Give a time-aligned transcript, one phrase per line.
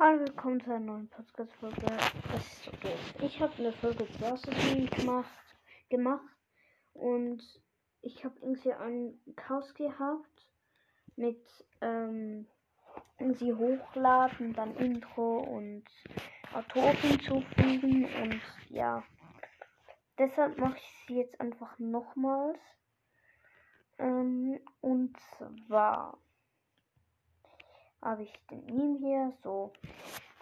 [0.00, 1.86] Hallo, willkommen zu einer neuen Podcast-Folge.
[2.82, 3.20] Geht.
[3.20, 5.28] Ich habe eine Folge zu Assassin gemacht,
[5.88, 6.36] gemacht
[6.92, 7.42] und
[8.02, 10.46] ich habe irgendwie einen Chaos gehabt
[11.16, 11.44] mit
[11.80, 12.46] ähm,
[13.18, 15.84] sie hochladen, dann Intro und
[16.54, 19.02] Autor hinzufügen und ja.
[20.16, 22.60] Deshalb mache ich sie jetzt einfach nochmals.
[23.98, 25.18] Ähm, und
[25.66, 26.18] zwar
[28.02, 29.32] habe ich den Meme hier.
[29.42, 29.72] So.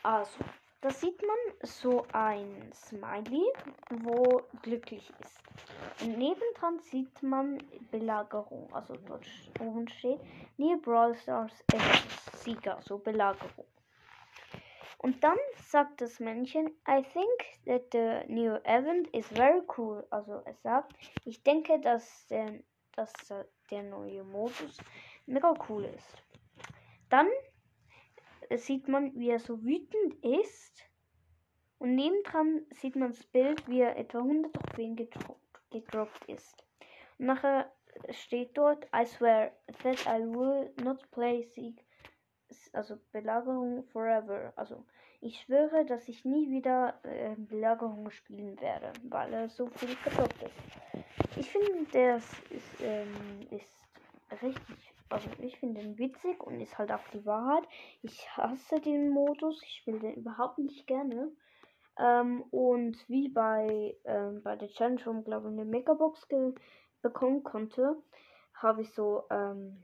[0.03, 0.39] Also,
[0.81, 3.45] da sieht man so ein Smiley,
[3.91, 5.41] wo glücklich ist.
[6.03, 7.59] Und nebendran sieht man
[7.91, 8.73] Belagerung.
[8.73, 9.27] Also dort
[9.59, 10.21] oben steht
[10.59, 11.65] Near Brawl Stars
[12.35, 13.67] Sieger, so Belagerung.
[14.99, 20.07] Und dann sagt das Männchen, I think that the new event is very cool.
[20.11, 20.93] Also es sagt,
[21.25, 22.61] ich denke, dass der,
[22.95, 23.13] dass
[23.71, 24.79] der neue Modus
[25.27, 26.23] mega cool ist.
[27.09, 27.29] Dann
[28.55, 30.85] sieht man, wie er so wütend ist.
[31.79, 36.65] Und nebendran sieht man das Bild, wie er etwa 100 Trophäen gedroppt, gedroppt ist.
[37.19, 37.71] Und nachher
[38.11, 41.85] steht dort, I swear that I will not play Sieg,
[42.73, 44.53] also Belagerung forever.
[44.57, 44.85] Also
[45.21, 50.43] ich schwöre, dass ich nie wieder äh, Belagerung spielen werde, weil er so viel gedroppt
[50.43, 51.37] ist.
[51.37, 52.35] Ich finde, der ist,
[52.81, 53.77] ähm, ist
[54.43, 57.65] richtig also ich finde den witzig und ist halt auch die Wahrheit.
[58.03, 61.31] Ich hasse den Modus, ich spiele den überhaupt nicht gerne.
[61.99, 66.27] Ähm, und wie bei, ähm, bei der Challenge, wo glaube ich eine Megabox
[67.03, 67.97] bekommen konnte,
[68.55, 69.83] habe ich so, ähm,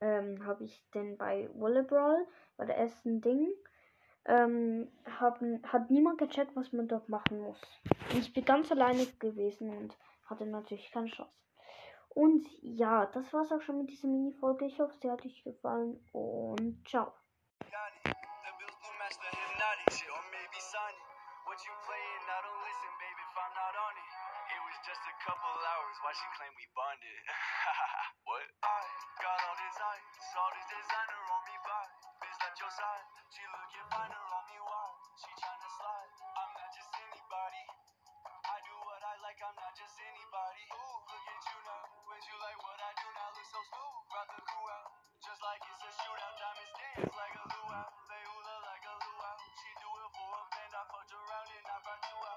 [0.00, 2.26] ähm, habe ich den bei Volleyball,
[2.56, 3.48] bei der ersten Ding,
[4.24, 4.88] ähm,
[5.20, 7.60] haben, hat niemand gecheckt, was man dort machen muss.
[8.10, 11.30] Und ich bin ganz alleine gewesen und hatte natürlich keine Chance.
[12.16, 14.64] Und ja, das war's auch schon mit dieser Mini-Folge.
[14.64, 17.12] Ich hoffe, sie hat euch gefallen und ciao.
[24.86, 25.96] just a couple hours.
[25.98, 27.22] Why she claim we bonded?
[28.30, 28.46] what?